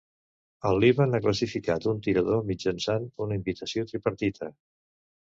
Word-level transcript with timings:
El 0.67 0.77
Líban 0.83 1.11
ha 1.17 1.19
classificat 1.25 1.85
un 1.91 1.99
tirador 2.07 2.41
mitjançant 2.47 3.05
una 3.27 3.37
invitació 3.41 3.85
tripartita. 3.91 4.49